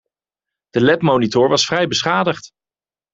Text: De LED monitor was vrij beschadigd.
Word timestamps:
De 0.69 0.81
LED 0.81 1.01
monitor 1.01 1.47
was 1.49 1.65
vrij 1.65 1.87
beschadigd. 1.87 2.49